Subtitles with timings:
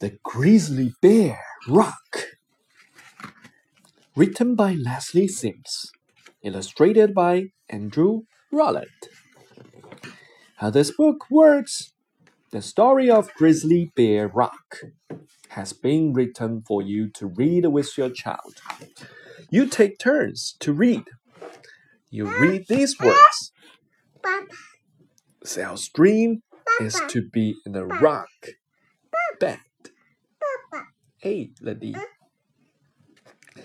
[0.00, 2.26] The Grizzly Bear Rock.
[4.16, 5.92] Written by Lesley Sims.
[6.42, 8.88] Illustrated by Andrew Rowland.
[10.56, 11.92] How this book works.
[12.50, 14.80] The story of Grizzly Bear Rock
[15.50, 18.54] has been written for you to read with your child.
[19.50, 21.04] You take turns to read.
[22.10, 23.52] You read these words.
[25.44, 26.42] Sal's dream
[26.80, 28.28] is to be in a rock
[29.38, 29.58] bed.
[31.24, 31.94] Hey, lady.
[31.94, 32.00] Eh?
[33.56, 33.62] Eh?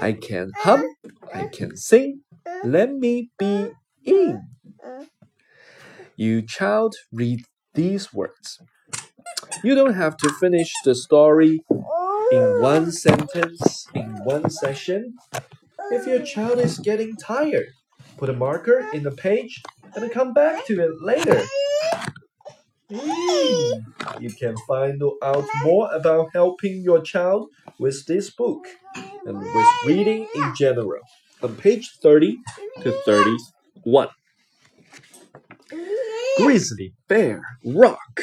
[0.00, 0.60] I can eh?
[0.64, 0.84] hum,
[1.32, 2.22] I can sing.
[2.64, 3.70] Let me be
[4.04, 4.42] in.
[6.16, 7.44] You child read
[7.74, 8.58] these words.
[9.62, 12.58] You don't have to finish the story in oh.
[12.62, 15.14] one sentence, in one session.
[15.92, 17.68] If your child is getting tired,
[18.16, 19.62] put a marker in the page
[19.94, 21.44] and come back to it later.
[22.90, 28.66] You can find out more about helping your child with this book
[29.26, 31.00] and with reading in general
[31.42, 32.38] on page 30
[32.82, 34.08] to 31.
[36.38, 38.22] Grizzly Bear Rock.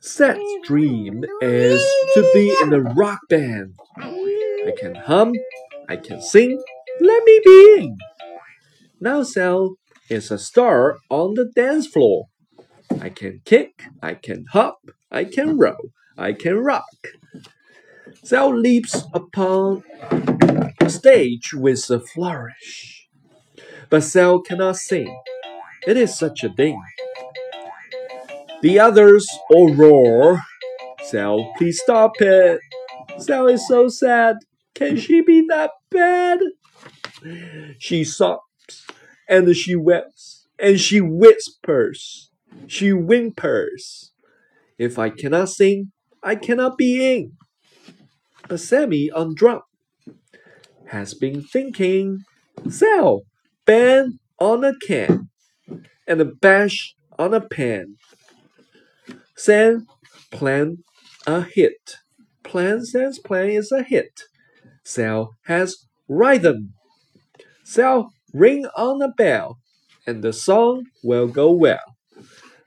[0.00, 1.82] Seth's dream is
[2.14, 3.74] to be in a rock band.
[3.98, 5.32] I can hum,
[5.88, 6.62] I can sing,
[7.00, 7.96] let me be in.
[9.00, 9.76] Now Sal
[10.10, 12.26] is a star on the dance floor.
[13.00, 14.78] I can kick, I can hop,
[15.10, 16.84] I can roll, I can rock.
[18.24, 19.82] Sal leaps upon
[20.80, 23.08] the stage with a flourish.
[23.90, 25.20] But Sal cannot sing.
[25.86, 26.82] It is such a thing.
[28.62, 30.40] The others all roar.
[31.04, 32.60] Sal, please stop it.
[33.18, 34.36] Sal is so sad.
[34.74, 36.40] Can she be that bad?
[37.78, 38.42] She sobs
[39.28, 42.30] and she weeps and she whispers.
[42.66, 44.12] She whimpers.
[44.78, 47.32] If I cannot sing, I cannot be in.
[48.48, 49.62] But Sammy on drum
[50.88, 52.24] has been thinking,
[52.68, 53.22] Sal,
[53.64, 55.30] bang on a can
[56.06, 57.96] and a bash on a pan.
[59.36, 59.86] Sam
[60.30, 60.78] plan
[61.26, 61.96] a hit.
[62.42, 64.22] Plan Sam's plan is a hit.
[64.84, 66.74] Sal has rhythm.
[67.64, 69.58] Sal ring on a bell,
[70.06, 71.96] and the song will go well.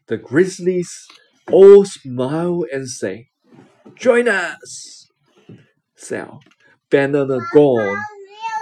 [0.07, 0.91] The grizzlies
[1.52, 3.28] all smile and say,
[3.96, 5.08] Join us!
[5.96, 6.40] Sal,
[6.90, 8.02] banana gone.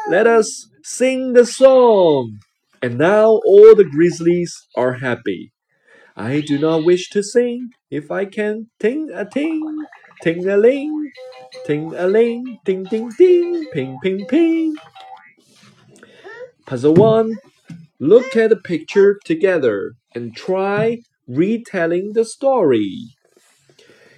[0.09, 2.39] Let us sing the song.
[2.81, 5.51] And now all the grizzlies are happy.
[6.15, 9.61] I do not wish to sing if I can ting a ting,
[10.23, 11.11] ting a ling,
[11.65, 14.75] ting a ling, ding ding ding, ping ping ping.
[16.67, 17.37] Puzzle 1.
[17.99, 23.15] Look at the picture together and try retelling the story.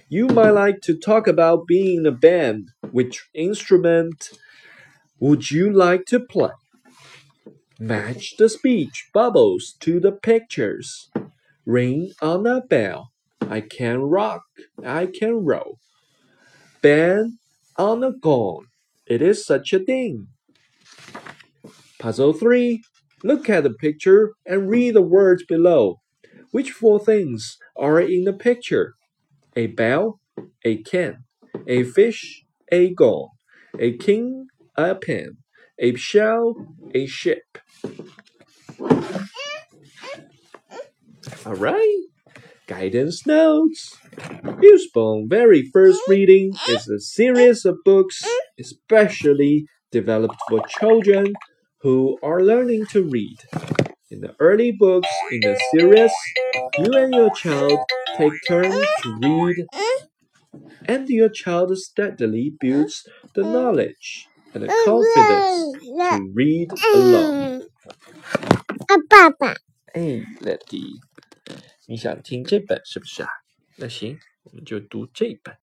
[0.08, 2.70] You might like to talk about being in a band.
[2.90, 4.30] Which instrument
[5.20, 6.50] would you like to play?
[7.78, 11.08] Match the speech bubbles to the pictures.
[11.64, 13.12] Ring on a bell.
[13.42, 14.42] I can rock.
[14.84, 15.78] I can roll.
[16.82, 17.38] Bang
[17.76, 18.66] on a gong.
[19.06, 20.28] It is such a thing.
[22.00, 22.82] Puzzle 3.
[23.22, 26.00] Look at the picture and read the words below.
[26.50, 28.94] Which four things are in the picture?
[29.54, 30.18] A bell,
[30.64, 31.24] a can,
[31.66, 33.28] a fish, a gong,
[33.78, 34.46] a king,
[34.76, 35.36] a pen,
[35.78, 36.54] a shell,
[36.94, 37.58] a ship.
[41.44, 42.04] Alright,
[42.66, 43.98] guidance notes.
[44.64, 48.26] Usborne very first reading is a series of books
[48.58, 51.34] especially developed for children
[51.81, 53.37] who are learning to read.
[54.09, 56.11] In the early books in the series,
[56.77, 57.79] you and your child
[58.17, 59.65] take turns to read,
[60.87, 65.73] and your child steadily builds the knowledge and the confidence
[66.15, 67.67] to read alone.
[68.87, 69.55] 啊，爸爸，
[69.93, 71.01] 哎，Letty，
[71.87, 73.29] 你想听这本是不是啊？
[73.75, 75.53] 那行，我们就读这本。